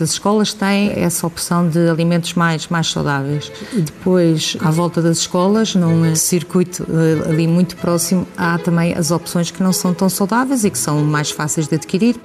das 0.00 0.10
escolas 0.10 0.52
têm 0.52 0.92
essa 0.96 1.26
opção 1.26 1.68
de 1.68 1.88
alimentos 1.88 2.34
mais, 2.34 2.66
mais 2.68 2.90
saudáveis. 2.90 3.52
E 3.72 3.82
depois, 3.82 4.56
à 4.60 4.70
volta 4.70 5.00
das 5.00 5.18
escolas, 5.18 5.74
num 5.74 6.14
circuito 6.16 6.86
eh, 6.88 7.28
ali 7.28 7.46
muito 7.46 7.76
próximo, 7.76 8.26
há 8.36 8.58
também 8.58 8.94
as 8.94 9.10
opções 9.10 9.50
que 9.50 9.62
não 9.62 9.72
são 9.72 9.94
tão 9.94 10.08
saudáveis 10.08 10.64
e 10.64 10.70
que 10.70 10.78
são 10.78 11.04
mais 11.04 11.30
fáceis 11.30 11.68
de 11.68 11.74
adquirir. 11.76 12.16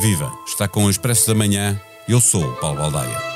Viva! 0.00 0.32
Está 0.46 0.66
com 0.66 0.84
o 0.84 0.90
Expresso 0.90 1.28
da 1.28 1.34
Manhã. 1.34 1.80
Eu 2.08 2.20
sou 2.20 2.44
o 2.44 2.52
Paulo 2.56 2.78
Baldaia. 2.78 3.33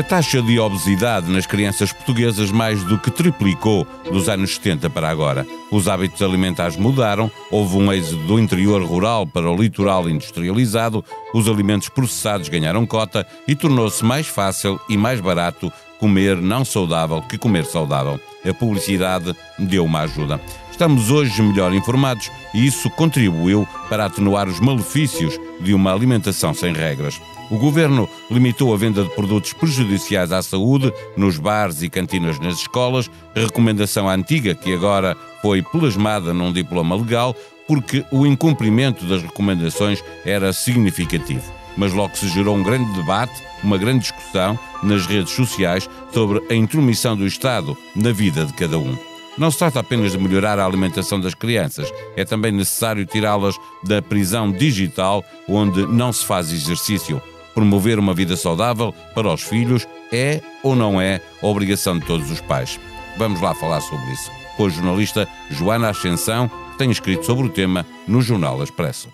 A 0.00 0.02
taxa 0.02 0.40
de 0.40 0.58
obesidade 0.58 1.30
nas 1.30 1.44
crianças 1.44 1.92
portuguesas 1.92 2.50
mais 2.50 2.82
do 2.84 2.98
que 2.98 3.10
triplicou 3.10 3.86
dos 4.10 4.30
anos 4.30 4.54
70 4.54 4.88
para 4.88 5.10
agora. 5.10 5.46
Os 5.70 5.88
hábitos 5.88 6.22
alimentares 6.22 6.74
mudaram, 6.74 7.30
houve 7.50 7.76
um 7.76 7.92
êxodo 7.92 8.26
do 8.26 8.38
interior 8.38 8.82
rural 8.82 9.26
para 9.26 9.50
o 9.50 9.54
litoral 9.54 10.08
industrializado, 10.08 11.04
os 11.34 11.46
alimentos 11.46 11.90
processados 11.90 12.48
ganharam 12.48 12.86
cota 12.86 13.26
e 13.46 13.54
tornou-se 13.54 14.02
mais 14.02 14.26
fácil 14.26 14.80
e 14.88 14.96
mais 14.96 15.20
barato 15.20 15.70
comer 15.98 16.38
não 16.38 16.64
saudável 16.64 17.20
que 17.20 17.36
comer 17.36 17.66
saudável. 17.66 18.18
A 18.42 18.54
publicidade 18.54 19.36
deu 19.58 19.84
uma 19.84 20.00
ajuda. 20.00 20.40
Estamos 20.70 21.10
hoje 21.10 21.42
melhor 21.42 21.74
informados 21.74 22.30
e 22.54 22.66
isso 22.66 22.88
contribuiu 22.88 23.68
para 23.90 24.06
atenuar 24.06 24.48
os 24.48 24.60
malefícios 24.60 25.38
de 25.60 25.74
uma 25.74 25.92
alimentação 25.92 26.54
sem 26.54 26.72
regras. 26.72 27.20
O 27.50 27.58
governo 27.58 28.08
limitou 28.30 28.72
a 28.72 28.76
venda 28.76 29.02
de 29.02 29.10
produtos 29.10 29.52
prejudiciais 29.52 30.30
à 30.30 30.40
saúde 30.40 30.92
nos 31.16 31.36
bares 31.36 31.82
e 31.82 31.90
cantinas 31.90 32.38
nas 32.38 32.58
escolas, 32.58 33.10
recomendação 33.34 34.08
antiga 34.08 34.54
que 34.54 34.72
agora 34.72 35.16
foi 35.42 35.60
plasmada 35.60 36.32
num 36.32 36.52
diploma 36.52 36.94
legal, 36.94 37.34
porque 37.66 38.04
o 38.12 38.24
incumprimento 38.24 39.04
das 39.04 39.22
recomendações 39.22 40.02
era 40.24 40.52
significativo. 40.52 41.42
Mas 41.76 41.92
logo 41.92 42.16
se 42.16 42.28
gerou 42.28 42.56
um 42.56 42.62
grande 42.62 42.92
debate, 42.92 43.42
uma 43.64 43.76
grande 43.78 44.00
discussão 44.00 44.56
nas 44.80 45.06
redes 45.06 45.32
sociais 45.32 45.90
sobre 46.12 46.40
a 46.48 46.54
intromissão 46.54 47.16
do 47.16 47.26
Estado 47.26 47.76
na 47.96 48.12
vida 48.12 48.44
de 48.44 48.52
cada 48.52 48.78
um. 48.78 48.96
Não 49.36 49.50
se 49.50 49.58
trata 49.58 49.80
apenas 49.80 50.12
de 50.12 50.18
melhorar 50.18 50.58
a 50.58 50.66
alimentação 50.66 51.20
das 51.20 51.34
crianças, 51.34 51.92
é 52.16 52.24
também 52.24 52.52
necessário 52.52 53.06
tirá-las 53.06 53.56
da 53.82 54.02
prisão 54.02 54.52
digital 54.52 55.24
onde 55.48 55.86
não 55.86 56.12
se 56.12 56.24
faz 56.24 56.52
exercício. 56.52 57.20
Promover 57.54 57.98
uma 57.98 58.14
vida 58.14 58.36
saudável 58.36 58.94
para 59.14 59.32
os 59.32 59.42
filhos 59.42 59.86
é 60.12 60.40
ou 60.62 60.74
não 60.74 61.00
é 61.00 61.20
obrigação 61.42 61.98
de 61.98 62.06
todos 62.06 62.30
os 62.30 62.40
pais? 62.40 62.78
Vamos 63.16 63.40
lá 63.40 63.54
falar 63.54 63.80
sobre 63.80 64.12
isso 64.12 64.40
com 64.60 64.66
a 64.66 64.68
jornalista 64.68 65.26
Joana 65.50 65.88
Ascensão, 65.88 66.46
que 66.46 66.78
tem 66.78 66.90
escrito 66.90 67.24
sobre 67.24 67.46
o 67.46 67.48
tema 67.48 67.86
no 68.06 68.20
Jornal 68.20 68.62
Expresso. 68.62 69.08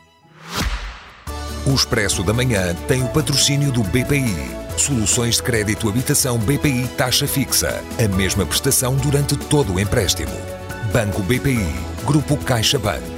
O 1.65 1.73
Expresso 1.73 2.25
da 2.25 2.33
Manhã 2.33 2.75
tem 2.89 3.05
o 3.05 3.09
patrocínio 3.09 3.71
do 3.71 3.85
BPI. 3.85 4.35
Soluções 4.77 5.37
de 5.37 5.45
crédito 5.45 5.89
habitação 5.89 6.37
BPI 6.39 6.89
taxa 6.97 7.29
fixa. 7.29 7.81
A 8.05 8.09
mesma 8.17 8.45
prestação 8.45 8.97
durante 8.97 9.37
todo 9.37 9.75
o 9.75 9.81
empréstimo. 9.81 10.33
Banco 10.93 11.23
BPI. 11.23 11.75
Grupo 12.05 12.37
CaixaBank. 12.37 13.16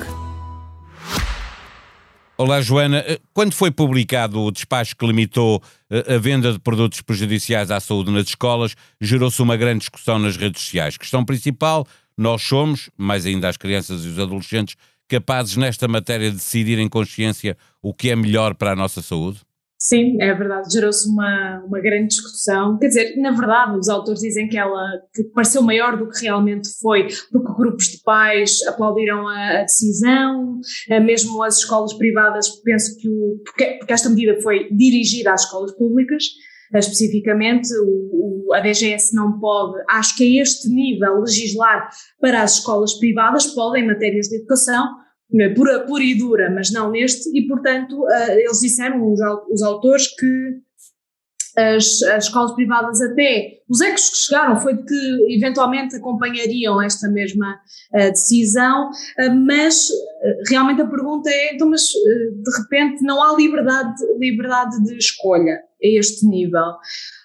Olá, 2.40 2.60
Joana. 2.60 2.98
Eh, 2.98 3.18
quando 3.34 3.52
foi 3.52 3.68
publicado 3.68 4.40
o 4.40 4.52
despacho 4.52 4.94
que 4.94 5.04
limitou 5.04 5.60
eh, 5.90 6.14
a 6.14 6.18
venda 6.18 6.52
de 6.52 6.60
produtos 6.60 7.02
prejudiciais 7.02 7.68
à 7.68 7.80
saúde 7.80 8.12
nas 8.12 8.28
escolas, 8.28 8.76
gerou-se 9.00 9.42
uma 9.42 9.56
grande 9.56 9.80
discussão 9.80 10.20
nas 10.20 10.36
redes 10.36 10.62
sociais. 10.62 10.96
Questão 10.96 11.24
principal: 11.24 11.84
nós 12.16 12.40
somos, 12.40 12.90
mais 12.96 13.26
ainda 13.26 13.48
as 13.48 13.56
crianças 13.56 14.04
e 14.04 14.08
os 14.08 14.20
adolescentes, 14.20 14.76
capazes 15.08 15.56
nesta 15.56 15.88
matéria 15.88 16.30
de 16.30 16.36
decidir 16.36 16.78
em 16.78 16.88
consciência 16.88 17.56
o 17.82 17.92
que 17.92 18.08
é 18.08 18.14
melhor 18.14 18.54
para 18.54 18.70
a 18.70 18.76
nossa 18.76 19.02
saúde? 19.02 19.40
Sim, 19.80 20.20
é 20.20 20.34
verdade, 20.34 20.72
gerou-se 20.72 21.08
uma, 21.08 21.62
uma 21.64 21.80
grande 21.80 22.08
discussão. 22.08 22.76
Quer 22.78 22.88
dizer, 22.88 23.16
na 23.16 23.30
verdade, 23.30 23.78
os 23.78 23.88
autores 23.88 24.20
dizem 24.20 24.48
que 24.48 24.58
ela 24.58 24.84
que 25.14 25.22
pareceu 25.22 25.62
maior 25.62 25.96
do 25.96 26.08
que 26.10 26.22
realmente 26.22 26.68
foi, 26.80 27.06
porque 27.30 27.52
grupos 27.56 27.86
de 27.86 28.02
pais 28.02 28.60
aplaudiram 28.66 29.28
a, 29.28 29.60
a 29.60 29.62
decisão, 29.62 30.60
eh, 30.90 30.98
mesmo 30.98 31.40
as 31.44 31.58
escolas 31.58 31.94
privadas, 31.94 32.48
penso 32.64 32.96
que 32.98 33.08
o, 33.08 33.40
porque, 33.44 33.76
porque 33.78 33.92
esta 33.92 34.10
medida 34.10 34.40
foi 34.42 34.68
dirigida 34.72 35.32
às 35.32 35.44
escolas 35.44 35.70
públicas, 35.76 36.24
eh, 36.74 36.78
especificamente, 36.80 37.68
o, 37.74 38.48
o, 38.48 38.54
a 38.54 38.58
DGS 38.58 39.14
não 39.14 39.38
pode, 39.38 39.80
acho 39.90 40.16
que 40.16 40.24
a 40.24 40.42
este 40.42 40.68
nível, 40.68 41.20
legislar 41.20 41.88
para 42.20 42.42
as 42.42 42.54
escolas 42.54 42.94
privadas, 42.94 43.46
pode 43.46 43.78
em 43.78 43.86
matérias 43.86 44.26
de 44.26 44.38
educação? 44.38 44.88
Pura, 45.54 45.80
pura 45.80 46.02
e 46.02 46.16
dura, 46.16 46.50
mas 46.50 46.70
não 46.70 46.90
neste, 46.90 47.28
e 47.36 47.46
portanto 47.46 48.02
uh, 48.02 48.30
eles 48.30 48.60
disseram, 48.60 49.12
os, 49.12 49.20
os 49.50 49.62
autores, 49.62 50.06
que 50.16 50.60
as, 51.56 52.02
as, 52.02 52.24
escolas 52.24 52.52
privadas 52.52 53.00
até, 53.02 53.58
os 53.68 53.80
ecos 53.80 54.10
que 54.10 54.16
chegaram 54.16 54.60
foi 54.60 54.76
que 54.76 55.34
eventualmente 55.34 55.96
acompanhariam 55.96 56.80
esta 56.80 57.08
mesma 57.08 57.58
uh, 57.94 58.10
decisão, 58.10 58.88
uh, 58.90 59.34
mas 59.34 59.88
realmente 60.48 60.80
a 60.80 60.86
pergunta 60.86 61.28
é, 61.28 61.54
então 61.54 61.68
mas 61.68 61.82
de 61.82 62.62
repente 62.62 63.02
não 63.02 63.22
há 63.22 63.36
liberdade, 63.36 63.94
liberdade 64.18 64.82
de 64.84 64.96
escolha 64.96 65.54
a 65.56 65.86
este 65.98 66.26
nível. 66.26 66.74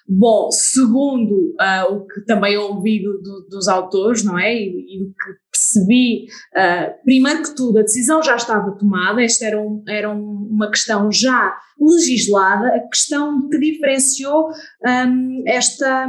Bom, 0.06 0.50
segundo 0.50 1.54
uh, 1.54 1.94
o 1.94 2.06
que 2.06 2.20
também 2.26 2.58
ouvi 2.58 3.02
do, 3.02 3.22
do, 3.22 3.46
dos 3.48 3.68
autores, 3.68 4.22
não 4.22 4.38
é? 4.38 4.54
E, 4.54 5.02
o 5.02 5.06
que 5.06 5.44
percebi, 5.50 6.26
uh, 6.54 7.02
primeiro 7.04 7.42
que 7.42 7.54
tudo, 7.54 7.78
a 7.78 7.82
decisão 7.82 8.22
já 8.22 8.36
estava 8.36 8.72
tomada, 8.72 9.22
esta 9.22 9.46
era, 9.46 9.58
um, 9.58 9.82
era 9.88 10.10
um, 10.10 10.48
uma 10.50 10.70
questão 10.70 11.10
já 11.10 11.56
legislada, 11.80 12.68
a 12.68 12.80
questão 12.88 13.48
que 13.48 13.58
diferenciou 13.58 14.50
um, 14.84 15.42
esta, 15.46 16.06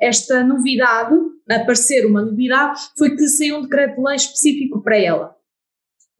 esta 0.00 0.42
novidade, 0.42 1.14
aparecer 1.48 2.06
uma 2.06 2.22
novidade, 2.22 2.80
foi 2.98 3.14
que 3.14 3.28
saiu 3.28 3.58
um 3.58 3.62
decreto-lei 3.62 4.16
específico 4.16 4.82
para 4.82 4.98
ela. 4.98 5.34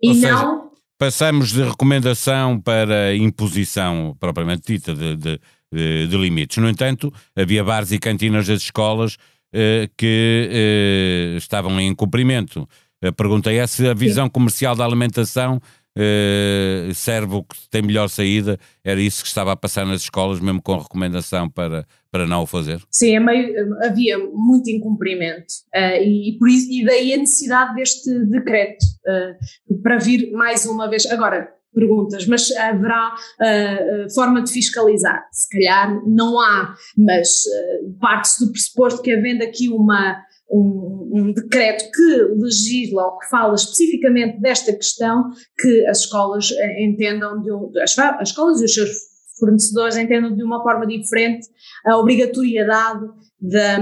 E 0.01 0.15
não. 0.15 0.69
Passamos 0.97 1.53
de 1.53 1.63
recomendação 1.63 2.61
para 2.61 3.15
imposição 3.15 4.17
propriamente 4.19 4.63
dita 4.67 4.93
de, 4.93 5.17
de 5.17 5.41
de, 5.73 6.17
limites. 6.17 6.57
No 6.59 6.69
entanto, 6.69 7.13
havia 7.37 7.63
bares 7.63 7.93
e 7.93 7.99
cantinas 7.99 8.47
das 8.47 8.63
escolas 8.63 9.17
eh, 9.53 9.89
que 9.97 10.49
eh, 10.51 11.37
estavam 11.37 11.79
em 11.81 11.95
cumprimento. 11.95 12.69
A 13.03 13.13
pergunta 13.13 13.53
é 13.53 13.67
se 13.67 13.87
a 13.87 13.95
visão 13.95 14.29
comercial 14.29 14.75
da 14.75 14.85
alimentação 14.85 15.61
eh, 16.01 16.91
serve 16.95 17.35
o 17.35 17.43
que 17.43 17.57
tem 17.69 17.83
melhor 17.83 18.09
saída, 18.09 18.57
era 18.85 19.01
isso 19.01 19.21
que 19.21 19.29
estava 19.29 19.51
a 19.51 19.57
passar 19.57 19.85
nas 19.85 20.03
escolas, 20.03 20.39
mesmo 20.39 20.63
com 20.63 20.79
recomendação 20.79 21.51
para, 21.51 21.85
para 22.09 22.25
não 22.25 22.43
o 22.43 22.47
fazer? 22.47 22.81
Sim, 22.89 23.17
é 23.17 23.21
meio, 23.21 23.85
havia 23.85 24.17
muito 24.33 24.71
incumprimento 24.71 25.55
uh, 25.75 26.01
e, 26.01 26.37
por 26.39 26.49
isso, 26.49 26.71
e 26.71 26.85
daí 26.85 27.15
a 27.15 27.17
necessidade 27.17 27.75
deste 27.75 28.27
decreto 28.27 28.85
uh, 29.09 29.83
para 29.83 29.99
vir 29.99 30.31
mais 30.31 30.67
uma 30.67 30.89
vez. 30.89 31.05
Agora, 31.07 31.49
perguntas, 31.79 32.27
mas 32.27 32.51
haverá 32.53 33.15
uh, 33.15 34.15
forma 34.15 34.43
de 34.43 34.53
fiscalizar? 34.53 35.27
Se 35.31 35.49
calhar 35.49 36.03
não 36.07 36.41
há, 36.41 36.75
mas 36.97 37.45
uh, 37.45 37.99
parte-se 38.01 38.45
do 38.45 38.53
pressuposto 38.53 39.03
que 39.03 39.13
havendo 39.13 39.45
aqui 39.45 39.69
uma, 39.69 40.21
um, 40.51 41.11
um, 41.13 41.33
decreto 41.33 41.91
que 41.93 42.43
legisla 42.43 43.05
ou 43.05 43.19
que 43.19 43.29
fala 43.29 43.55
especificamente 43.55 44.41
desta 44.41 44.73
questão, 44.73 45.31
que 45.59 45.87
as 45.87 46.01
escolas 46.01 46.51
entendam, 46.79 47.41
de, 47.41 47.81
as, 47.81 47.97
as 47.99 48.31
escolas 48.31 48.61
e 48.61 48.65
os 48.65 48.75
seus 48.75 48.91
fornecedores 49.39 49.97
entendam 49.97 50.35
de 50.35 50.43
uma 50.43 50.63
forma 50.63 50.87
diferente 50.87 51.47
a 51.87 51.97
obrigatoriedade 51.97 53.07
de, 53.41 53.79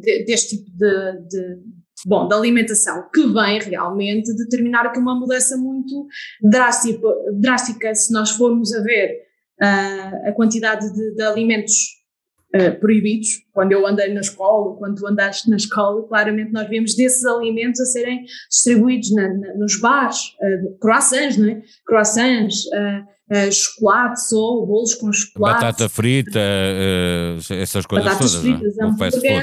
de, 0.00 0.24
deste 0.26 0.58
tipo 0.58 0.70
de, 0.76 1.28
de, 1.28 1.77
bom, 2.06 2.28
da 2.28 2.36
alimentação, 2.36 3.08
que 3.12 3.26
vem 3.26 3.60
realmente 3.60 4.34
determinar 4.36 4.86
aqui 4.86 4.98
uma 4.98 5.18
mudança 5.18 5.56
muito 5.56 6.06
drástica, 6.42 7.08
drástica 7.40 7.94
se 7.94 8.12
nós 8.12 8.30
formos 8.30 8.72
a 8.74 8.82
ver 8.82 9.22
uh, 9.62 10.28
a 10.28 10.32
quantidade 10.32 10.92
de, 10.92 11.14
de 11.14 11.22
alimentos 11.22 11.74
uh, 12.54 12.78
proibidos. 12.78 13.28
Quando 13.52 13.72
eu 13.72 13.86
andei 13.86 14.12
na 14.12 14.20
escola, 14.20 14.76
quando 14.76 14.96
tu 14.96 15.06
andaste 15.06 15.50
na 15.50 15.56
escola, 15.56 16.06
claramente 16.06 16.52
nós 16.52 16.68
vemos 16.68 16.94
desses 16.94 17.24
alimentos 17.24 17.80
a 17.80 17.86
serem 17.86 18.24
distribuídos 18.50 19.12
na, 19.14 19.28
na, 19.34 19.54
nos 19.54 19.80
bares, 19.80 20.18
uh, 20.40 20.78
croissants, 20.78 21.36
não 21.36 21.48
é? 21.48 21.62
Croissants, 21.86 22.64
Uh, 23.30 23.52
chocolate 23.52 24.22
só, 24.22 24.64
bolos 24.64 24.94
com 24.94 25.12
chocolate. 25.12 25.60
Batata 25.60 25.86
frita, 25.86 26.40
essas 27.36 27.84
coisas 27.84 28.06
Batatas 28.06 28.32
todas. 28.32 28.46
fritas, 28.46 28.76
não? 28.78 29.04
É? 29.04 29.42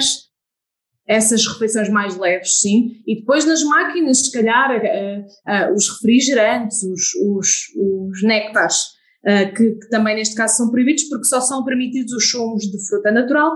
Essas 1.08 1.46
refeições 1.46 1.90
mais 1.90 2.18
leves, 2.18 2.60
sim, 2.62 3.02
e 3.06 3.20
depois 3.20 3.46
nas 3.46 3.64
máquinas, 3.64 4.26
se 4.26 4.32
calhar, 4.32 4.72
uh, 4.72 5.70
uh, 5.70 5.76
os 5.76 5.88
refrigerantes, 5.90 6.82
os, 6.84 7.14
os, 7.16 7.50
os 7.76 8.24
néctares, 8.24 8.86
uh, 9.24 9.54
que, 9.56 9.72
que, 9.72 9.90
também 9.90 10.16
neste 10.16 10.36
caso 10.36 10.58
são 10.58 10.72
proibidos 10.72 11.04
porque 11.04 11.26
só 11.26 11.40
são 11.42 11.64
permitidos 11.64 12.12
os 12.12 12.30
sumos 12.30 12.64
de 12.64 12.88
fruta 12.88 13.12
natural, 13.12 13.52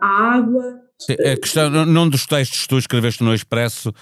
a 0.00 0.34
água, 0.34 0.80
A 1.08 1.36
questão, 1.36 1.70
num 1.70 2.08
dos 2.08 2.26
textos 2.26 2.62
que 2.62 2.68
tu 2.68 2.78
escreveste 2.78 3.22
no 3.22 3.32
Expresso, 3.32 3.94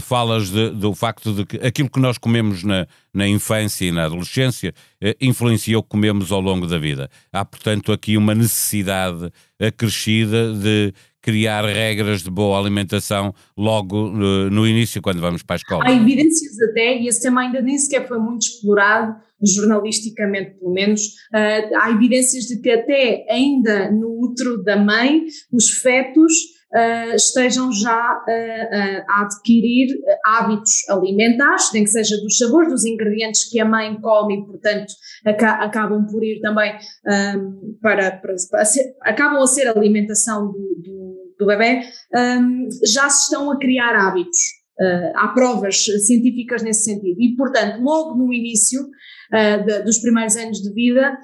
falas 0.00 0.50
de, 0.50 0.70
do 0.70 0.94
facto 0.94 1.34
de 1.34 1.44
que 1.44 1.56
aquilo 1.56 1.90
que 1.90 1.98
nós 1.98 2.16
comemos 2.16 2.62
na, 2.62 2.86
na 3.12 3.26
infância 3.26 3.86
e 3.86 3.90
na 3.90 4.04
adolescência 4.04 4.72
influencia 5.20 5.76
o 5.76 5.82
que 5.82 5.88
comemos 5.88 6.30
ao 6.30 6.40
longo 6.40 6.68
da 6.68 6.78
vida. 6.78 7.10
Há, 7.32 7.44
portanto, 7.44 7.90
aqui 7.90 8.16
uma 8.16 8.36
necessidade 8.36 9.32
acrescida 9.58 10.54
de 10.54 10.94
criar 11.28 11.62
regras 11.62 12.22
de 12.22 12.30
boa 12.30 12.58
alimentação 12.58 13.34
logo 13.54 14.08
no 14.08 14.66
início, 14.66 15.02
quando 15.02 15.20
vamos 15.20 15.42
para 15.42 15.56
a 15.56 15.58
escola. 15.58 15.84
Há 15.84 15.92
evidências 15.92 16.58
até, 16.70 16.96
e 16.96 17.06
esse 17.06 17.20
tema 17.20 17.42
ainda 17.42 17.60
nem 17.60 17.76
sequer 17.76 18.08
foi 18.08 18.18
muito 18.18 18.46
explorado, 18.46 19.14
jornalisticamente 19.42 20.52
pelo 20.58 20.72
menos, 20.72 21.02
uh, 21.02 21.76
há 21.82 21.90
evidências 21.90 22.44
de 22.44 22.62
que 22.62 22.70
até 22.70 23.26
ainda 23.28 23.90
no 23.90 24.08
útero 24.22 24.64
da 24.64 24.78
mãe, 24.78 25.26
os 25.52 25.68
fetos 25.68 26.32
uh, 26.74 27.14
estejam 27.14 27.70
já 27.74 28.22
uh, 28.26 29.04
a 29.06 29.22
adquirir 29.24 29.88
hábitos 30.24 30.88
alimentares, 30.88 31.70
nem 31.74 31.84
que 31.84 31.90
seja 31.90 32.16
dos 32.22 32.38
sabores, 32.38 32.70
dos 32.70 32.86
ingredientes 32.86 33.50
que 33.50 33.60
a 33.60 33.66
mãe 33.66 34.00
come 34.00 34.38
e, 34.38 34.46
portanto, 34.46 34.94
aca 35.26 35.62
acabam 35.62 36.06
por 36.06 36.24
ir 36.24 36.40
também 36.40 36.74
um, 37.06 37.76
para, 37.82 38.12
para, 38.12 38.34
para 38.50 38.64
ser, 38.64 38.94
acabam 39.02 39.42
a 39.42 39.46
ser 39.46 39.68
alimentação 39.68 40.50
do, 40.50 41.17
do 41.38 41.46
bebê, 41.46 41.82
um, 42.14 42.68
já 42.84 43.08
se 43.08 43.24
estão 43.24 43.50
a 43.50 43.58
criar 43.58 43.94
hábitos. 43.94 44.38
Uh, 44.80 45.10
há 45.16 45.28
provas 45.28 45.84
científicas 46.06 46.62
nesse 46.62 46.84
sentido. 46.84 47.20
E, 47.20 47.34
portanto, 47.36 47.82
logo 47.82 48.14
no 48.14 48.32
início 48.32 48.80
uh, 48.82 49.64
de, 49.64 49.82
dos 49.82 49.98
primeiros 49.98 50.36
anos 50.36 50.62
de 50.62 50.72
vida, 50.72 51.18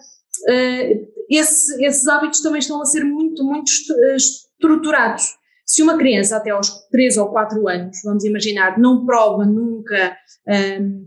uh, 0.48 1.14
esse, 1.30 1.84
esses 1.84 2.06
hábitos 2.08 2.40
também 2.40 2.58
estão 2.58 2.82
a 2.82 2.84
ser 2.84 3.04
muito, 3.04 3.44
muito 3.44 3.70
estruturados. 4.16 5.36
Se 5.66 5.82
uma 5.82 5.96
criança 5.96 6.36
até 6.36 6.50
aos 6.50 6.70
3 6.90 7.16
ou 7.16 7.28
4 7.28 7.68
anos, 7.68 7.98
vamos 8.04 8.24
imaginar, 8.24 8.78
não 8.78 9.06
prova 9.06 9.46
nunca 9.46 10.16
um, 10.80 11.06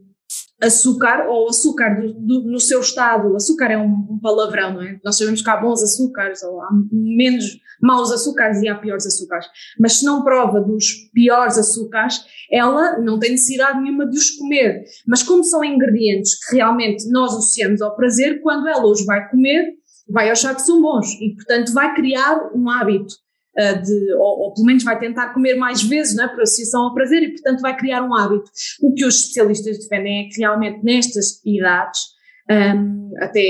açúcar, 0.61 1.27
ou 1.27 1.49
açúcar 1.49 2.01
do, 2.01 2.13
do, 2.13 2.43
no 2.43 2.59
seu 2.59 2.81
estado, 2.81 3.35
açúcar 3.35 3.71
é 3.71 3.77
um, 3.77 4.07
um, 4.09 4.19
palavrão, 4.19 4.73
não 4.73 4.81
é? 4.81 4.99
Nós 5.03 5.17
sabemos 5.17 5.41
que 5.41 5.49
há 5.49 5.57
bons 5.57 5.83
açúcares, 5.83 6.41
ou 6.43 6.61
há 6.61 6.69
menos 6.91 7.59
maus 7.81 8.11
açúcares 8.11 8.61
e 8.61 8.67
há 8.67 8.75
piores 8.75 9.05
açúcares, 9.05 9.45
mas 9.79 9.93
se 9.93 10.05
não 10.05 10.23
prova 10.23 10.59
dos 10.59 10.93
piores 11.13 11.57
açúcares, 11.57 12.25
ela 12.51 12.97
não 12.99 13.19
tem 13.19 13.31
necessidade 13.31 13.79
nenhuma 13.79 14.07
de 14.07 14.17
os 14.17 14.31
comer. 14.31 14.83
Mas 15.05 15.21
como 15.21 15.43
são 15.43 15.63
ingredientes 15.63 16.33
que 16.43 16.55
realmente 16.55 17.07
nós 17.11 17.33
associamos 17.33 17.81
ao 17.81 17.95
prazer, 17.95 18.41
quando 18.41 18.67
ela 18.67 18.85
os 18.87 19.05
vai 19.05 19.29
comer, 19.29 19.73
vai 20.09 20.29
achar 20.29 20.55
que 20.55 20.61
são 20.61 20.81
bons 20.81 21.13
e, 21.21 21.35
portanto, 21.35 21.73
vai 21.73 21.93
criar 21.93 22.49
um 22.55 22.69
hábito 22.69 23.13
uh, 23.57 23.81
de, 23.81 24.13
ou, 24.13 24.39
ou, 24.39 24.53
pelo 24.53 24.65
menos 24.65 24.83
vai 24.83 24.97
tentar 24.99 25.33
comer 25.33 25.55
mais 25.55 25.83
vezes, 25.83 26.15
não 26.15 26.25
é, 26.25 26.27
por 26.27 26.41
associação 26.41 26.83
ao 26.83 26.93
prazer 26.93 27.23
e, 27.23 27.31
portanto, 27.31 27.61
vai 27.61 27.75
criar 27.75 28.03
um 28.03 28.15
hábito. 28.15 28.49
O 28.81 28.93
que 28.93 29.05
os 29.05 29.19
especialistas 29.19 29.79
defendem 29.79 30.25
é 30.25 30.29
que 30.29 30.39
realmente 30.39 30.83
nestas 30.83 31.41
idades, 31.45 32.01
um, 32.49 33.11
até, 33.19 33.41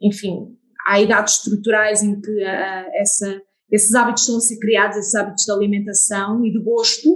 enfim, 0.00 0.56
há 0.86 1.00
idades 1.00 1.36
estruturais 1.36 2.02
em 2.02 2.20
que 2.20 2.30
uh, 2.30 2.90
essa, 2.94 3.40
esses 3.70 3.94
hábitos 3.94 4.22
estão 4.22 4.36
a 4.36 4.40
ser 4.40 4.58
criados, 4.58 4.96
esses 4.96 5.14
hábitos 5.14 5.44
de 5.44 5.52
alimentação 5.52 6.44
e 6.44 6.52
de 6.52 6.58
gosto, 6.58 7.10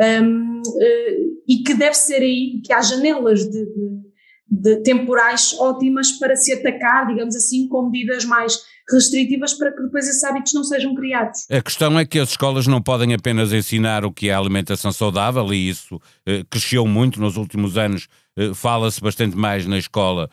um, 0.00 0.60
uh, 0.60 1.42
e 1.48 1.62
que 1.64 1.74
deve 1.74 1.94
ser 1.94 2.22
aí 2.22 2.60
que 2.64 2.72
há 2.72 2.80
janelas 2.80 3.44
de, 3.44 3.64
de, 3.66 4.11
de, 4.52 4.82
temporais 4.82 5.54
ótimas 5.58 6.12
para 6.12 6.36
se 6.36 6.52
atacar, 6.52 7.06
digamos 7.06 7.34
assim, 7.34 7.66
com 7.68 7.88
medidas 7.88 8.26
mais 8.26 8.60
restritivas 8.92 9.54
para 9.54 9.72
que 9.72 9.82
depois 9.82 10.06
esses 10.06 10.22
hábitos 10.22 10.52
não 10.52 10.62
sejam 10.62 10.94
criados. 10.94 11.46
A 11.50 11.62
questão 11.62 11.98
é 11.98 12.04
que 12.04 12.18
as 12.18 12.30
escolas 12.30 12.66
não 12.66 12.82
podem 12.82 13.14
apenas 13.14 13.50
ensinar 13.52 14.04
o 14.04 14.12
que 14.12 14.28
é 14.28 14.34
a 14.34 14.38
alimentação 14.38 14.92
saudável, 14.92 15.54
e 15.54 15.70
isso 15.70 15.98
eh, 16.26 16.44
cresceu 16.50 16.86
muito 16.86 17.18
nos 17.18 17.38
últimos 17.38 17.78
anos. 17.78 18.08
Eh, 18.36 18.52
Fala-se 18.52 19.00
bastante 19.00 19.36
mais 19.36 19.66
na 19.66 19.78
escola, 19.78 20.28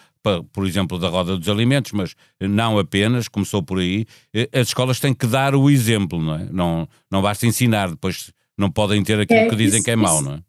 por 0.52 0.68
exemplo, 0.68 1.00
da 1.00 1.08
roda 1.08 1.38
dos 1.38 1.48
alimentos, 1.48 1.94
mas 1.94 2.14
não 2.42 2.78
apenas, 2.78 3.30
começou 3.30 3.64
por 3.64 3.80
aí. 3.80 4.06
Eh, 4.34 4.50
as 4.52 4.68
escolas 4.68 5.00
têm 5.00 5.14
que 5.14 5.28
dar 5.28 5.56
o 5.56 5.70
exemplo, 5.70 6.22
não 6.22 6.36
é? 6.36 6.50
Não, 6.52 6.90
não 7.10 7.22
basta 7.22 7.48
ensinar, 7.48 7.90
depois 7.90 8.34
não 8.58 8.70
podem 8.70 9.02
ter 9.02 9.18
aquilo 9.18 9.40
é, 9.40 9.48
que 9.48 9.56
dizem 9.56 9.78
isso, 9.78 9.86
que 9.86 9.92
é 9.92 9.96
mau, 9.96 10.22
não 10.22 10.34
é? 10.34 10.49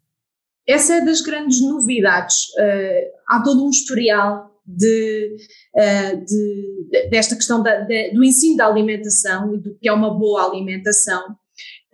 Essa 0.67 0.95
é 0.95 1.05
das 1.05 1.21
grandes 1.21 1.61
novidades. 1.61 2.49
Uh, 2.57 3.11
há 3.27 3.41
todo 3.43 3.65
um 3.65 3.69
historial 3.69 4.51
de, 4.65 5.35
uh, 5.75 6.25
de, 6.25 7.09
desta 7.09 7.35
questão 7.35 7.61
da, 7.61 7.81
de, 7.81 8.11
do 8.13 8.23
ensino 8.23 8.57
da 8.57 8.67
alimentação 8.67 9.53
e 9.55 9.57
do 9.57 9.75
que 9.77 9.89
é 9.89 9.93
uma 9.93 10.17
boa 10.17 10.45
alimentação, 10.45 11.35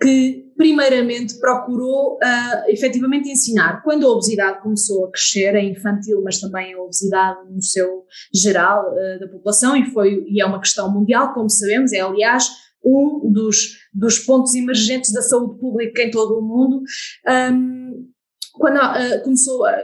que 0.01 0.45
primeiramente 0.55 1.39
procurou 1.39 2.15
uh, 2.15 2.69
efetivamente 2.69 3.29
ensinar. 3.29 3.81
Quando 3.83 4.05
a 4.05 4.11
obesidade 4.11 4.61
começou 4.61 5.05
a 5.05 5.11
crescer, 5.11 5.55
é 5.55 5.63
infantil, 5.63 6.21
mas 6.23 6.39
também 6.39 6.73
a 6.73 6.81
obesidade 6.81 7.39
no 7.49 7.61
seu 7.61 8.05
geral 8.33 8.93
uh, 8.93 9.19
da 9.19 9.27
população, 9.27 9.75
e, 9.75 9.89
foi, 9.91 10.23
e 10.27 10.41
é 10.41 10.45
uma 10.45 10.59
questão 10.59 10.91
mundial, 10.91 11.33
como 11.33 11.49
sabemos, 11.49 11.93
é 11.93 12.01
aliás 12.01 12.47
um 12.83 13.31
dos, 13.31 13.79
dos 13.93 14.19
pontos 14.19 14.55
emergentes 14.55 15.11
da 15.11 15.21
saúde 15.21 15.59
pública 15.59 16.01
em 16.01 16.11
todo 16.11 16.39
o 16.39 16.41
mundo. 16.41 16.81
Um, 17.27 18.07
quando 18.57 18.77
uh, 18.77 19.23
começou 19.23 19.65
a, 19.65 19.77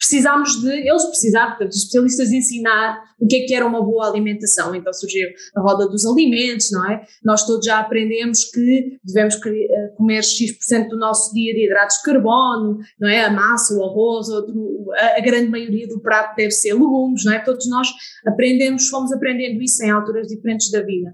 precisámos 0.00 0.62
de, 0.62 0.88
eles 0.88 1.04
precisaram, 1.04 1.50
portanto, 1.50 1.72
os 1.72 1.76
especialistas 1.76 2.32
ensinar 2.32 2.98
o 3.20 3.26
que 3.26 3.36
é 3.36 3.46
que 3.46 3.54
era 3.54 3.66
uma 3.66 3.84
boa 3.84 4.08
alimentação. 4.08 4.74
Então 4.74 4.90
surgiu 4.94 5.28
a 5.54 5.60
roda 5.60 5.86
dos 5.86 6.06
alimentos, 6.06 6.72
não 6.72 6.90
é? 6.90 7.04
Nós 7.22 7.44
todos 7.44 7.66
já 7.66 7.78
aprendemos 7.78 8.44
que 8.44 8.98
devemos 9.04 9.34
eh, 9.34 9.88
comer 9.98 10.24
X% 10.24 10.88
do 10.88 10.98
nosso 10.98 11.34
dia 11.34 11.52
de 11.52 11.66
hidratos 11.66 11.98
de 11.98 12.02
carbono, 12.02 12.78
não 12.98 13.10
é? 13.10 13.26
A 13.26 13.30
massa, 13.30 13.74
o 13.74 13.84
arroz, 13.84 14.30
outro, 14.30 14.86
a, 14.96 15.20
grande 15.20 15.50
maioria 15.50 15.86
do 15.86 16.00
prato 16.00 16.34
deve 16.34 16.52
ser 16.52 16.72
legumes, 16.72 17.22
não 17.26 17.34
é? 17.34 17.38
Todos 17.40 17.68
nós 17.68 17.88
aprendemos, 18.26 18.88
fomos 18.88 19.12
aprendendo 19.12 19.60
isso 19.62 19.84
em 19.84 19.90
alturas 19.90 20.28
diferentes 20.28 20.70
da 20.70 20.80
vida. 20.80 21.12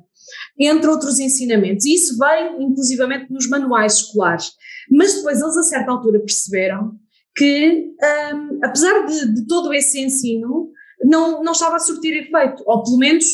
Entre 0.58 0.88
outros 0.88 1.18
ensinamentos. 1.18 1.84
E 1.84 1.94
isso 1.94 2.16
vem, 2.18 2.62
inclusivamente, 2.62 3.30
nos 3.30 3.48
manuais 3.48 3.94
escolares. 3.94 4.52
Mas 4.90 5.14
depois 5.14 5.40
eles, 5.40 5.56
a 5.56 5.62
certa 5.62 5.90
altura, 5.90 6.20
perceberam 6.20 6.92
que, 7.34 7.92
um, 8.34 8.64
apesar 8.64 9.06
de, 9.06 9.34
de, 9.34 9.46
todo 9.46 9.72
esse 9.74 10.00
ensino, 10.00 10.70
não, 11.04 11.42
não 11.42 11.52
estava 11.52 11.76
a 11.76 11.80
surtir 11.80 12.14
efeito, 12.14 12.62
ou 12.66 12.82
pelo 12.82 12.98
menos 12.98 13.26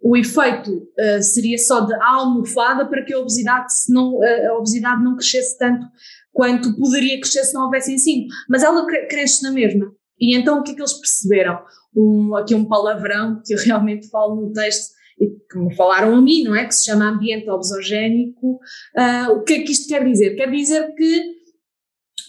o 0.00 0.16
efeito 0.16 0.70
uh, 0.72 1.22
seria 1.22 1.58
só 1.58 1.80
de 1.80 1.94
almofada 1.94 2.86
para 2.86 3.04
que 3.04 3.12
a 3.12 3.18
obesidade, 3.18 3.72
não, 3.88 4.14
uh, 4.14 4.50
a 4.50 4.58
obesidade 4.58 5.04
não 5.04 5.16
crescesse 5.16 5.56
tanto 5.58 5.86
quanto 6.32 6.74
poderia 6.76 7.20
crescer 7.20 7.44
se 7.44 7.54
não 7.54 7.64
houvesse 7.64 7.92
ensino, 7.92 8.26
mas 8.48 8.62
ela 8.62 8.86
cresce 8.86 9.42
na 9.42 9.52
mesma. 9.52 9.92
E 10.18 10.34
então 10.36 10.58
o 10.58 10.62
que 10.62 10.72
é 10.72 10.74
que 10.74 10.80
eles 10.80 10.94
perceberam? 10.94 11.60
Um, 11.94 12.34
aqui 12.34 12.54
um 12.54 12.64
palavrão 12.64 13.42
que 13.44 13.52
eu 13.52 13.58
realmente 13.58 14.08
falo 14.08 14.36
no 14.36 14.52
texto 14.52 14.94
e 15.18 15.28
que 15.50 15.58
me 15.58 15.74
falaram 15.74 16.14
a 16.14 16.20
mim, 16.20 16.44
não 16.44 16.54
é? 16.54 16.66
Que 16.66 16.74
se 16.74 16.86
chama 16.86 17.08
ambiente 17.08 17.48
obesogénico. 17.48 18.60
Uh, 18.96 19.32
o 19.32 19.42
que 19.42 19.54
é 19.54 19.62
que 19.62 19.72
isto 19.72 19.88
quer 19.88 20.04
dizer? 20.04 20.34
Quer 20.36 20.50
dizer 20.50 20.94
que 20.94 21.42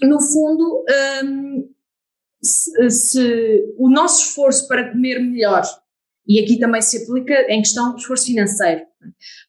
no 0.02 0.22
fundo, 0.22 0.84
um, 1.24 1.70
se, 2.42 2.90
se, 2.90 3.74
o 3.78 3.90
nosso 3.90 4.28
esforço 4.28 4.68
para 4.68 4.92
comer 4.92 5.20
melhor, 5.20 5.64
e 6.28 6.40
aqui 6.40 6.58
também 6.58 6.82
se 6.82 7.04
aplica 7.04 7.34
em 7.50 7.62
questão 7.62 7.92
do 7.92 7.98
esforço 7.98 8.26
financeiro, 8.26 8.82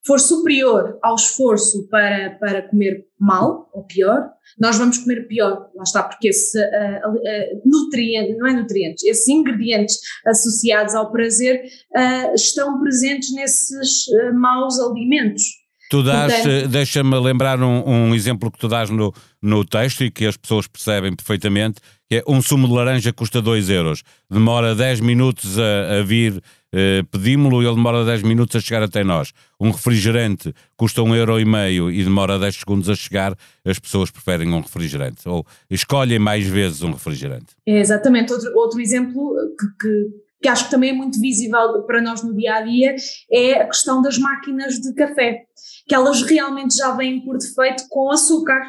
for 0.04 0.19
superior 0.19 0.99
ao 1.02 1.14
esforço 1.14 1.88
para, 1.88 2.31
para 2.40 2.62
comer 2.69 3.07
mal 3.19 3.71
ou 3.73 3.85
pior, 3.85 4.28
nós 4.59 4.76
vamos 4.76 4.99
comer 4.99 5.26
pior. 5.26 5.69
Lá 5.75 5.83
está, 5.83 6.02
porque 6.02 6.28
esse 6.28 6.59
uh, 6.59 7.11
uh, 7.11 7.62
nutriente, 7.64 8.37
não 8.37 8.47
é 8.47 8.52
nutrientes, 8.52 9.04
esses 9.04 9.26
ingredientes 9.28 9.99
associados 10.26 10.95
ao 10.95 11.11
prazer 11.11 11.62
uh, 11.97 12.35
estão 12.35 12.81
presentes 12.81 13.33
nesses 13.33 14.07
maus 14.35 14.78
alimentos. 14.78 15.43
Tu 15.90 16.02
dás, 16.02 16.33
deixa-me 16.71 17.16
lembrar 17.21 17.62
um, 17.62 18.09
um, 18.09 18.14
exemplo 18.14 18.50
que 18.50 18.59
tu 18.59 18.66
dás 18.66 18.88
no, 18.88 19.14
no 19.40 19.64
texto 19.64 20.02
e 20.02 20.11
que 20.11 20.26
as 20.26 20.37
pessoas 20.37 20.66
percebem 20.66 21.14
perfeitamente, 21.14 21.81
que 22.09 22.16
é 22.16 22.25
um 22.26 22.40
sumo 22.40 22.66
de 22.66 22.73
laranja 22.73 23.12
custa 23.12 23.40
2 23.40 23.69
euros, 23.69 24.02
demora 24.31 24.75
10 24.75 25.00
minutos 25.00 25.59
a, 25.59 25.99
a 25.99 26.02
vir, 26.02 26.43
eh, 26.76 27.04
pedimos-lo 27.09 27.62
e 27.62 27.66
ele 27.66 27.76
demora 27.76 28.04
10 28.04 28.23
minutos 28.23 28.57
a 28.57 28.61
chegar 28.61 28.83
até 28.83 29.04
nós. 29.04 29.33
Um 29.61 29.71
refrigerante 29.71 30.52
custa 30.76 31.02
1 31.02 31.07
um 31.07 31.14
euro 31.14 31.38
e 31.38 31.45
meio 31.45 31.88
e 31.88 32.02
demora 32.02 32.37
10 32.37 32.57
segundos 32.57 32.88
a 32.90 32.97
chegar, 32.97 33.37
as 33.64 33.78
pessoas 33.78 34.11
preferem 34.11 34.52
um 34.52 34.61
refrigerante, 34.61 35.28
ou 35.28 35.47
escolhem 35.71 36.19
mais 36.19 36.45
vezes 36.45 36.83
um 36.83 36.90
refrigerante. 36.90 37.54
É 37.64 37.78
exatamente, 37.78 38.33
outro, 38.33 38.52
outro 38.57 38.81
exemplo 38.81 39.35
que, 39.59 39.66
que 39.81 40.25
que 40.43 40.49
acho 40.49 40.66
que 40.66 40.73
também 40.73 40.90
é 40.90 40.93
muito 40.93 41.19
visível 41.19 41.85
para 41.87 42.02
nós 42.02 42.23
no 42.23 42.35
dia 42.35 42.57
a 42.57 42.61
dia, 42.61 42.95
é 43.33 43.62
a 43.62 43.66
questão 43.66 44.02
das 44.02 44.19
máquinas 44.19 44.75
de 44.75 44.93
café 44.93 45.47
que 45.87 45.95
elas 45.95 46.23
realmente 46.23 46.76
já 46.76 46.93
vêm 46.93 47.25
por 47.25 47.38
defeito 47.38 47.85
com 47.88 48.11
açúcar. 48.11 48.61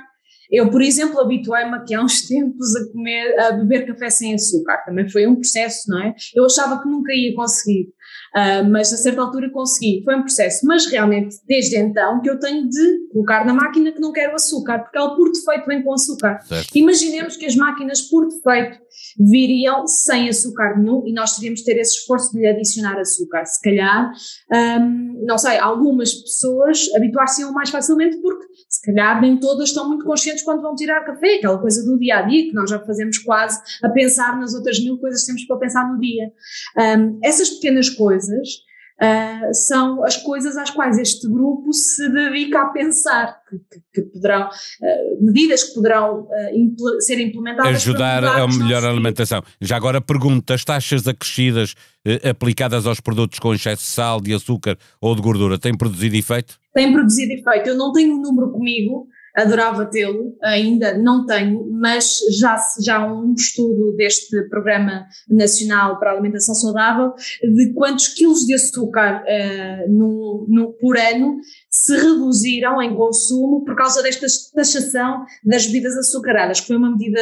Eu, 0.52 0.70
por 0.70 0.82
exemplo, 0.82 1.20
habituei-me 1.20 1.76
aqui 1.76 1.94
há 1.94 2.02
uns 2.02 2.22
tempos 2.28 2.76
a 2.76 2.92
comer, 2.92 3.40
a 3.40 3.52
beber 3.54 3.86
café 3.88 4.10
sem 4.10 4.34
açúcar. 4.34 4.84
Também 4.86 5.10
foi 5.10 5.28
um 5.28 5.36
processo, 5.36 5.90
não 5.90 6.02
é? 6.02 6.14
Eu 6.34 6.46
achava 6.46 6.82
que 6.82 6.88
nunca 6.88 7.14
ia 7.14 7.36
conseguir, 7.36 7.90
uh, 8.36 8.70
mas 8.70 8.94
a 8.94 8.98
certa 8.98 9.22
altura 9.22 9.50
consegui. 9.50 10.04
Foi 10.04 10.16
um 10.16 10.22
processo. 10.22 10.66
Mas 10.66 10.86
realmente, 10.86 11.36
desde 11.48 11.78
então, 11.78 12.22
que 12.22 12.30
eu 12.30 12.40
tenho 12.40 12.68
de 12.68 13.08
colocar 13.12 13.46
na 13.46 13.54
máquina 13.54 13.92
que 13.92 14.00
não 14.00 14.12
quero 14.12 14.36
açúcar, 14.36 14.80
porque 14.80 14.98
ela 14.98 15.16
por 15.16 15.32
defeito 15.32 15.66
vem 15.66 15.84
com 15.84 15.94
açúcar. 15.94 16.40
Certo. 16.46 16.76
Imaginemos 16.76 17.38
que 17.38 17.46
as 17.46 17.56
máquinas 17.56 18.02
por 18.02 18.28
defeito 18.28 18.86
viriam 19.18 19.88
sem 19.88 20.30
açúcar 20.30 20.78
nenhum 20.78 21.04
e 21.06 21.14
nós 21.14 21.36
teríamos 21.36 21.60
de 21.60 21.66
ter 21.66 21.80
esse 21.80 22.00
esforço 22.00 22.32
de 22.32 22.40
lhe 22.40 22.48
adicionar 22.48 23.00
açúcar. 23.00 23.46
Se 23.46 23.62
calhar, 23.62 24.12
um, 24.52 25.26
não 25.26 25.38
sei, 25.38 25.58
algumas 25.58 26.14
pessoas 26.14 26.86
habituar-se-iam 26.96 27.52
mais 27.52 27.70
facilmente 27.70 28.18
porque 28.18 28.46
se 28.76 28.82
calhar 28.82 29.22
nem 29.22 29.38
todas 29.38 29.70
estão 29.70 29.88
muito 29.88 30.06
conscientes 30.06 30.44
quando 30.44 30.62
vão 30.62 30.76
tirar 30.76 31.06
café, 31.06 31.36
aquela 31.36 31.58
coisa 31.58 31.84
do 31.86 31.98
dia 31.98 32.18
a 32.18 32.22
dia 32.24 32.44
que 32.44 32.54
nós 32.54 32.70
já 32.70 32.80
fazemos 32.80 33.18
quase 33.20 33.62
a 33.82 33.90
pensar 33.90 34.38
nas 34.38 34.54
outras 34.54 34.80
mil 34.84 34.98
coisas 34.98 35.22
que 35.22 35.28
temos 35.28 35.46
para 35.46 35.58
pensar 35.58 35.92
no 35.92 36.00
dia. 36.00 36.32
Um, 36.78 37.20
essas 37.24 37.50
pequenas 37.52 37.90
coisas 37.90 38.66
uh, 39.02 39.54
são 39.54 40.04
as 40.04 40.18
coisas 40.18 40.58
às 40.58 40.70
quais 40.70 40.98
este 40.98 41.28
grupo 41.28 41.72
se 41.74 42.10
dedica 42.10 42.62
a 42.62 42.66
pensar, 42.68 43.38
que, 43.50 43.58
que, 43.58 43.82
que 43.94 44.02
poderão, 44.12 44.48
uh, 44.48 45.26
medidas 45.26 45.64
que 45.64 45.74
poderão 45.74 46.22
uh, 46.22 46.56
impl 46.56 47.00
ser 47.00 47.20
implementadas. 47.20 47.76
Ajudar 47.76 48.24
a 48.24 48.48
melhor 48.48 48.86
alimentação. 48.86 49.44
Já 49.62 49.76
agora 49.78 50.02
pergunto, 50.02 50.52
as 50.54 50.64
taxas 50.64 51.08
acrescidas 51.08 51.76
aplicadas 52.24 52.86
aos 52.86 53.00
produtos 53.00 53.40
com 53.40 53.54
excesso 53.54 53.82
de 53.82 53.88
sal, 53.88 54.22
de 54.22 54.34
açúcar 54.34 54.78
ou 55.02 55.16
de 55.16 55.22
gordura 55.22 55.58
têm 55.58 55.76
produzido 55.76 56.16
efeito? 56.16 56.60
Têm 56.74 56.94
produzido 56.94 57.34
efeito. 57.34 57.70
Eu 57.70 57.78
não 57.78 57.92
tenho 57.92 58.14
um 58.14 58.22
número 58.22 58.52
comigo, 58.52 59.08
adorava 59.36 59.86
tê-lo, 59.86 60.36
ainda 60.42 60.98
não 60.98 61.26
tenho, 61.26 61.68
mas 61.70 62.20
já, 62.40 62.58
já 62.82 62.98
há 62.98 63.14
um 63.14 63.34
estudo 63.34 63.94
deste 63.96 64.48
Programa 64.50 65.06
Nacional 65.30 66.00
para 66.00 66.12
a 66.12 66.14
Alimentação 66.14 66.56
Saudável 66.56 67.14
de 67.44 67.74
quantos 67.74 68.08
quilos 68.10 68.46
de 68.46 68.54
açúcar 68.54 69.24
uh, 69.24 69.92
no, 69.92 70.46
no, 70.48 70.74
por 70.74 70.98
ano 70.98 71.38
se 71.70 71.96
reduziram 71.96 72.82
em 72.82 72.96
consumo 72.96 73.66
por 73.66 73.76
causa 73.76 74.02
desta 74.02 74.26
taxação 74.54 75.26
das 75.44 75.66
bebidas 75.66 75.98
açucaradas, 75.98 76.62
que 76.62 76.68
foi 76.68 76.78
uma 76.78 76.92
medida 76.92 77.20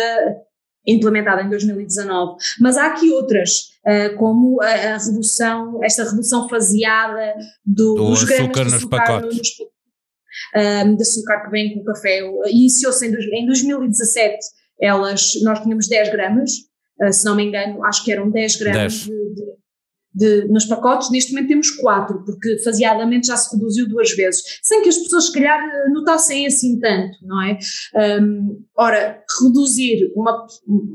implementada 0.85 1.41
em 1.41 1.49
2019. 1.49 2.35
Mas 2.59 2.77
há 2.77 2.87
aqui 2.87 3.09
outras, 3.11 3.69
uh, 3.87 4.15
como 4.17 4.61
a, 4.61 4.67
a, 4.67 4.97
redução, 4.97 5.83
esta 5.83 6.03
redução 6.03 6.47
faseada 6.47 7.33
do, 7.65 7.95
do 7.95 8.05
dos 8.09 8.29
açúcar 8.29 8.65
nos 8.65 8.85
pacotes. 8.85 9.37
Nos, 9.37 9.72
um, 10.85 10.95
de 10.95 11.01
açúcar 11.01 11.43
que 11.43 11.51
vem 11.51 11.73
com 11.73 11.81
o 11.81 11.83
café. 11.83 12.19
Iniciou-se 12.47 13.05
em, 13.05 13.11
em 13.11 13.45
2017, 13.45 14.37
elas, 14.79 15.33
nós 15.43 15.59
tínhamos 15.61 15.87
10 15.87 16.11
gramas, 16.11 16.51
uh, 17.01 17.11
se 17.11 17.25
não 17.25 17.35
me 17.35 17.43
engano, 17.43 17.83
acho 17.85 18.03
que 18.03 18.11
eram 18.11 18.29
10 18.29 18.55
gramas 18.57 18.93
10. 18.93 19.03
De, 19.03 19.33
de, 19.35 19.53
de, 20.15 20.47
nos 20.47 20.65
pacotes, 20.65 21.09
neste 21.09 21.31
momento 21.31 21.47
temos 21.47 21.71
4, 21.71 22.23
porque 22.23 22.59
faseadamente 22.59 23.27
já 23.27 23.37
se 23.37 23.55
reduziu 23.55 23.87
duas 23.87 24.11
vezes, 24.11 24.59
sem 24.61 24.83
que 24.83 24.89
as 24.89 24.97
pessoas 24.97 25.27
se 25.27 25.33
calhar 25.33 25.59
notassem 25.91 26.45
assim 26.45 26.79
tanto, 26.79 27.17
não 27.23 27.41
é? 27.41 27.57
Um, 28.21 28.63
ora, 28.77 29.23
reduzir 29.41 30.11
uma, 30.15 30.45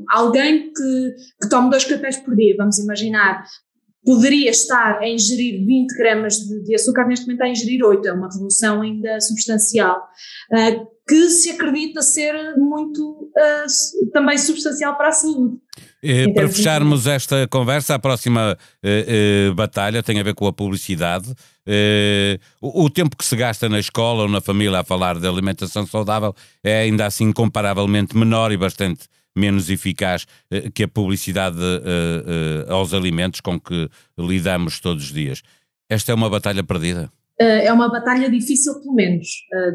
alguém 0.09 0.71
que, 0.71 1.15
que 1.41 1.49
tome 1.49 1.69
dois 1.69 1.83
cafés 1.83 2.17
por 2.17 2.35
dia, 2.35 2.55
vamos 2.57 2.77
imaginar, 2.77 3.43
poderia 4.05 4.49
estar 4.49 4.99
a 4.99 5.07
ingerir 5.07 5.65
20 5.65 5.97
gramas 5.97 6.37
de, 6.37 6.63
de, 6.63 6.75
açúcar, 6.75 7.05
neste 7.05 7.25
momento 7.25 7.37
está 7.37 7.45
a 7.45 7.49
ingerir 7.49 7.83
8, 7.83 8.07
é 8.07 8.13
uma 8.13 8.29
redução 8.29 8.81
ainda 8.81 9.19
substancial, 9.19 9.97
uh, 9.97 10.87
que 11.07 11.29
se 11.29 11.49
acredita 11.51 12.01
ser 12.01 12.55
muito 12.57 13.31
uh, 13.35 14.11
também 14.13 14.37
substancial 14.37 14.95
para 14.95 15.09
a 15.09 15.11
saúde. 15.11 15.57
Eh, 16.01 16.31
para 16.31 16.47
fecharmos 16.47 17.03
de... 17.03 17.09
esta 17.09 17.47
conversa, 17.47 17.95
a 17.95 17.99
próxima 17.99 18.57
batalha 19.53 20.01
tem 20.01 20.17
a 20.19 20.23
ver 20.23 20.33
com 20.33 20.47
a 20.47 20.53
publicidade. 20.53 21.33
O, 22.61 22.85
o, 22.85 22.89
tempo 22.89 23.17
que 23.17 23.25
se 23.25 23.35
gasta 23.35 23.67
na 23.67 23.79
escola 23.79 24.23
ou 24.23 24.29
na 24.29 24.39
família 24.39 24.79
a 24.79 24.83
falar 24.83 25.19
de 25.19 25.27
alimentação 25.27 25.85
saudável 25.85 26.33
é 26.63 26.81
ainda 26.81 27.05
assim 27.05 27.33
comparavelmente 27.33 28.15
menor 28.15 28.51
e 28.51 28.57
bastante 28.57 29.09
menos 29.39 29.69
eficaz 29.69 30.25
eh, 30.51 30.69
que 30.69 30.83
a 30.83 30.87
publicidade 30.87 31.57
eh, 31.59 32.65
eh, 32.67 32.71
aos 32.71 32.93
alimentos 32.93 33.41
com 33.41 33.59
que 33.59 33.89
lidamos 34.17 34.79
todos 34.79 35.05
os 35.05 35.13
dias. 35.13 35.41
Esta 35.89 36.11
é 36.11 36.15
uma 36.15 36.29
batalha 36.29 36.63
perdida? 36.63 37.11
é 37.41 37.71
uma 37.71 37.89
batalha 37.89 38.29
difícil, 38.29 38.81
pelo 38.81 38.93
menos, 38.93 39.29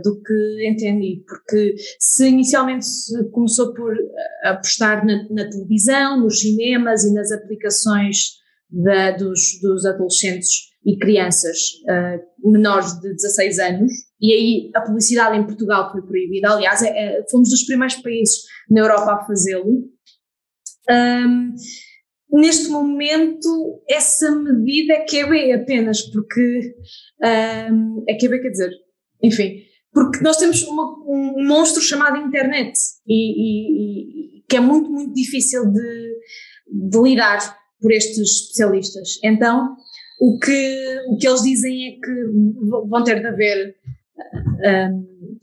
do 0.04 0.20
que 0.20 0.68
entendi, 0.68 1.24
porque 1.26 1.74
se 1.98 2.28
inicialmente 2.28 2.84
se 2.84 3.24
começou 3.30 3.72
por 3.72 3.96
apostar 4.44 5.02
na, 5.06 5.26
na, 5.30 5.48
televisão, 5.48 6.20
nos 6.20 6.40
cinemas 6.40 7.04
e 7.04 7.14
nas 7.14 7.32
aplicações 7.32 8.32
da, 8.68 9.12
dos, 9.12 9.58
dos 9.62 9.86
adolescentes 9.86 10.73
e 10.84 10.98
crianças 10.98 11.72
uh, 11.88 12.50
menores 12.50 13.00
de 13.00 13.14
16 13.14 13.58
anos, 13.58 13.92
e 14.20 14.32
aí 14.32 14.70
a 14.74 14.82
publicidade 14.82 15.38
em 15.38 15.44
Portugal 15.44 15.90
foi 15.90 16.02
proibida. 16.02 16.50
Aliás, 16.50 16.82
é, 16.82 16.88
é, 16.88 17.24
fomos 17.30 17.50
dos 17.50 17.64
primeiros 17.64 17.96
países 17.96 18.42
na 18.70 18.80
Europa 18.80 19.12
a 19.12 19.24
fazê-lo. 19.24 19.84
Um, 20.90 21.54
neste 22.32 22.68
momento, 22.68 23.82
essa 23.88 24.30
medida 24.30 24.94
é 24.94 25.06
QB 25.06 25.52
apenas, 25.52 26.02
porque 26.02 26.76
um, 27.70 28.04
é 28.08 28.14
QB 28.14 28.42
quer 28.42 28.50
dizer, 28.50 28.70
enfim, 29.22 29.62
porque 29.92 30.20
nós 30.22 30.36
temos 30.36 30.62
uma, 30.64 30.84
um 31.06 31.46
monstro 31.46 31.80
chamado 31.80 32.18
internet 32.18 32.78
e, 33.06 33.14
e, 33.14 34.38
e, 34.38 34.44
que 34.48 34.56
é 34.56 34.60
muito, 34.60 34.90
muito 34.90 35.14
difícil 35.14 35.64
de, 35.70 36.18
de 36.66 36.98
lidar 37.00 37.56
por 37.80 37.92
estes 37.92 38.18
especialistas. 38.18 39.18
Então, 39.22 39.76
o 40.20 40.38
que, 40.38 41.00
o 41.08 41.16
que 41.16 41.26
eles 41.26 41.42
dizem 41.42 41.88
é 41.88 41.90
que 41.92 42.24
vão 42.88 43.04
ter 43.04 43.20
de 43.20 43.26
haver, 43.26 43.76
um, 44.90 45.38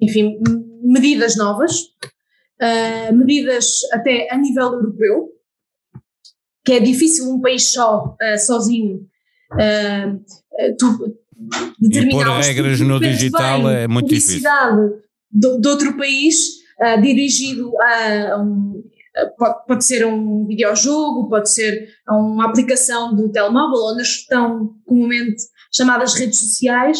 enfim, 0.00 0.38
medidas 0.82 1.36
novas, 1.36 1.72
uh, 2.60 3.14
medidas 3.14 3.80
até 3.92 4.28
a 4.30 4.36
nível 4.36 4.72
europeu, 4.72 5.30
que 6.64 6.72
é 6.72 6.80
difícil 6.80 7.30
um 7.30 7.40
país 7.40 7.64
só, 7.64 8.16
uh, 8.20 8.38
sozinho, 8.38 9.08
uh, 9.52 10.76
tu, 10.78 11.16
determinar 11.80 12.22
Impor 12.22 12.40
regras 12.40 12.80
no 12.80 13.00
digital 13.00 13.68
é 13.68 13.88
muito 13.88 14.08
difícil. 14.08 14.42
De, 15.30 15.60
de 15.60 15.68
outro 15.68 15.96
país, 15.96 16.58
uh, 16.80 17.00
dirigido 17.00 17.72
a 17.80 18.42
um, 18.42 18.84
Pode, 19.36 19.66
pode, 19.66 19.84
ser 19.84 20.06
um 20.06 20.46
videojogo, 20.46 21.28
pode 21.28 21.50
ser 21.50 21.88
uma 22.08 22.46
aplicação 22.46 23.14
do 23.14 23.30
telemóvel, 23.30 23.92
onde 23.92 24.02
estão 24.02 24.74
comumente 24.86 25.42
chamadas 25.74 26.14
redes 26.14 26.38
sociais, 26.38 26.98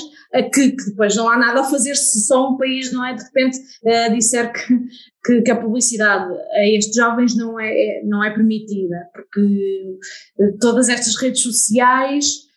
que, 0.53 0.73
que, 0.73 0.91
depois 0.91 1.17
não 1.17 1.29
há 1.29 1.39
nada 1.39 1.61
a 1.61 1.65
fazer 1.65 1.95
se 1.97 2.21
só 2.27 2.51
um 2.51 2.59
país, 2.59 2.93
não 2.93 3.05
é? 3.05 3.15
De 3.15 3.23
repente 3.23 3.59
uh, 3.59 4.15
disser 4.15 4.53
que, 4.53 4.79
que, 5.25 5.43
que, 5.43 5.51
a 5.51 5.57
publicidade 5.57 6.35
a 6.53 6.69
estes 6.69 6.95
jovens 6.95 7.35
não 7.35 7.59
é, 7.59 7.71
é 7.71 8.03
não 8.05 8.23
é 8.23 8.31
permitida, 8.31 9.09
porque 9.15 9.99
uh, 10.39 10.59
todas 10.61 10.89
estas 10.89 11.17
redes 11.17 11.41
sociais 11.41 12.51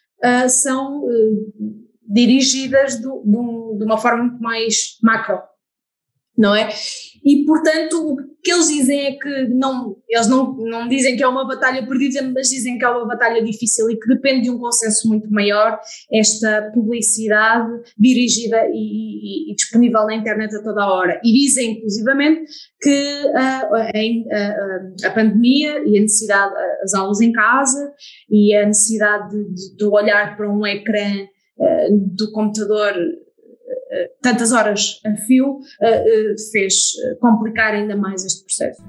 são 0.49 1.03
dirigidas 2.07 2.99
do, 2.99 3.21
do, 3.23 3.75
de 3.77 3.85
uma 3.85 3.97
forma 3.97 4.23
muito 4.23 4.41
mais 4.41 4.97
macro 5.03 5.39
não 6.37 6.53
é? 6.53 6.69
E, 7.25 7.43
portanto, 7.43 8.13
o 8.13 8.17
que 8.43 8.51
eles 8.51 8.67
dizem 8.67 9.07
é 9.07 9.11
que 9.13 9.47
não, 9.47 9.97
eles 10.07 10.27
não, 10.27 10.53
não 10.57 10.87
dizem 10.87 11.17
que 11.17 11.23
é 11.23 11.27
uma 11.27 11.47
batalha 11.47 11.83
perdida, 11.87 12.21
mas 12.21 12.49
dizem 12.49 12.77
que 12.77 12.85
é 12.85 12.89
uma 12.89 13.07
batalha 13.07 13.43
difícil 13.43 13.89
e 13.89 13.99
que 13.99 14.07
depende 14.07 14.43
de 14.43 14.51
um 14.51 14.59
consenso 14.59 15.07
muito 15.07 15.27
maior, 15.31 15.79
esta 16.13 16.69
publicidade 16.71 17.67
dirigida 17.97 18.67
e, 18.67 19.49
e, 19.49 19.51
e 19.51 19.55
disponível 19.55 20.05
na 20.05 20.15
internet 20.15 20.55
a 20.55 20.61
toda 20.61 20.83
a 20.83 20.93
hora. 20.93 21.19
E 21.23 21.33
dizem, 21.33 21.77
inclusivamente, 21.77 22.43
que 22.79 23.23
uh, 23.25 23.75
a, 23.75 25.07
a, 25.07 25.07
a, 25.07 25.11
pandemia 25.11 25.83
e 25.83 25.97
a 25.97 26.01
necessidade, 26.01 26.53
as 26.83 26.93
aulas 26.93 27.21
em 27.21 27.31
casa 27.31 27.91
e 28.29 28.55
a 28.55 28.67
necessidade 28.67 29.35
de, 29.35 29.77
de 29.77 29.85
olhar 29.85 30.37
para 30.37 30.47
um 30.47 30.63
ecrã 30.67 31.23
uh, 31.57 32.15
do 32.15 32.31
computador 32.31 32.93
tantas 34.21 34.51
horas 34.51 34.99
a 35.05 35.15
fio 35.25 35.59
eh, 35.81 36.03
eh, 36.07 36.35
fez 36.51 36.93
complicar 37.19 37.73
ainda 37.73 37.95
mais 37.95 38.25
este 38.25 38.43
processo. 38.43 38.81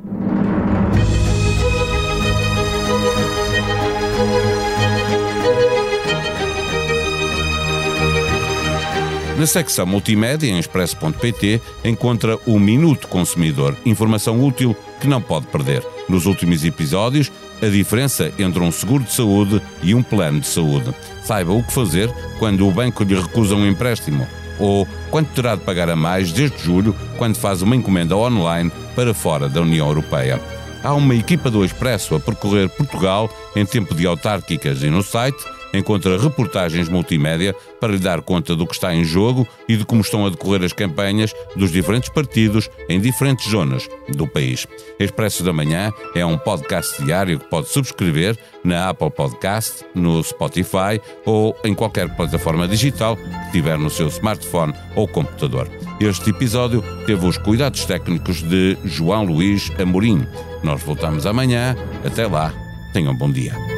Na 9.39 9.47
secção 9.47 9.85
multimédia 9.85 10.49
em 10.49 10.59
expresso.pt 10.59 11.61
encontra 11.85 12.39
o 12.47 12.59
Minuto 12.59 13.07
Consumidor, 13.07 13.77
informação 13.85 14.43
útil 14.43 14.75
que 14.99 15.07
não 15.07 15.21
pode 15.21 15.47
perder. 15.49 15.85
Nos 16.09 16.25
últimos 16.25 16.65
episódios, 16.65 17.31
a 17.61 17.67
diferença 17.67 18.33
entre 18.39 18.61
um 18.61 18.73
seguro 18.73 19.05
de 19.05 19.13
saúde 19.13 19.61
e 19.83 19.95
um 19.95 20.03
plano 20.03 20.41
de 20.41 20.47
saúde. 20.47 20.95
Saiba 21.23 21.53
o 21.53 21.63
que 21.63 21.73
fazer 21.73 22.11
quando 22.39 22.67
o 22.67 22.73
banco 22.73 23.05
lhe 23.05 23.15
recusa 23.15 23.55
um 23.55 23.67
empréstimo 23.67 24.27
ou 24.59 24.87
quanto 25.11 25.33
terá 25.35 25.55
de 25.55 25.63
pagar 25.63 25.89
a 25.89 25.97
mais 25.97 26.33
desde 26.33 26.59
julho, 26.59 26.95
quando 27.17 27.37
faz 27.37 27.63
uma 27.63 27.77
encomenda 27.77 28.17
online 28.17 28.71
para 28.95 29.15
fora 29.15 29.49
da 29.49 29.61
União 29.61 29.89
Europeia. 29.89 30.41
Há 30.83 30.95
uma 30.95 31.15
equipa 31.15 31.51
do 31.51 31.65
Expresso 31.65 32.15
a 32.15 32.21
percorrer 32.21 32.69
Portugal 32.69 33.31
em 33.57 33.67
tempo 33.67 33.95
de 33.95 34.07
autárquicas 34.07 34.83
e 34.83 34.91
no 34.91 35.03
site 35.03 35.45
encontra 35.73 36.19
reportagens 36.19 36.89
multimédia 36.89 37.55
para 37.81 37.93
lhe 37.93 37.99
dar 37.99 38.23
conta 38.23 38.55
do 38.55 38.67
que 38.67 38.75
está 38.75 38.95
em 38.95 39.05
jogo 39.05 39.47
e 39.69 39.77
de 39.77 39.85
como 39.85 40.01
estão 40.01 40.27
a 40.27 40.31
decorrer 40.31 40.63
as 40.65 40.73
campanhas 40.73 41.33
dos 41.55 41.71
diferentes 41.71 42.09
partidos 42.09 42.71
em 42.89 43.01
diferentes 43.01 43.51
zonas 43.51 43.89
do 44.09 44.27
país. 44.27 44.67
Expresso 44.99 45.43
da 45.43 45.53
Manhã 45.53 45.93
é 46.15 46.25
um 46.25 46.39
podcast 46.39 47.03
diário 47.03 47.39
que 47.39 47.49
pode 47.51 47.69
subscrever 47.69 48.37
na 48.65 48.89
Apple 48.89 49.11
Podcast, 49.11 49.85
no 49.95 50.23
Spotify 50.23 51.01
ou 51.25 51.57
em 51.65 51.75
qualquer 51.75 52.15
plataforma 52.17 52.67
digital 52.67 53.17
que 53.17 53.53
tiver 53.53 53.79
no 53.79 53.91
seu 53.91 54.09
smartphone 54.09 54.75
ou 54.95 55.07
computador. 55.07 55.69
Este 56.01 56.31
episódio 56.31 56.83
teve 57.07 57.27
os 57.27 57.39
cuidados 57.39 57.85
técnicos 57.85 58.43
de 58.43 58.77
João 58.85 59.25
Luís 59.25 59.71
Amorim. 59.79 60.27
Nós 60.63 60.83
voltamos 60.83 61.27
amanhã. 61.27 61.77
Até 62.05 62.27
lá. 62.27 62.53
Tenham 62.93 63.13
um 63.13 63.17
bom 63.17 63.31
dia. 63.31 63.75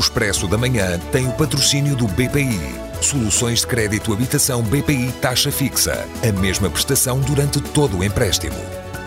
Expresso 0.00 0.48
da 0.48 0.56
Manhã 0.56 0.98
tem 1.12 1.28
o 1.28 1.32
patrocínio 1.32 1.94
do 1.94 2.08
BPI. 2.08 2.58
Soluções 3.02 3.60
de 3.60 3.66
crédito 3.66 4.14
habitação 4.14 4.62
BPI 4.62 5.12
taxa 5.20 5.52
fixa. 5.52 6.08
A 6.26 6.32
mesma 6.40 6.70
prestação 6.70 7.20
durante 7.20 7.60
todo 7.60 7.98
o 7.98 8.02
empréstimo. 8.02 8.56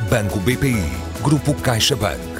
Banco 0.08 0.40
BPI. 0.40 0.86
Grupo 1.24 1.56
CaixaBank. 1.56 2.33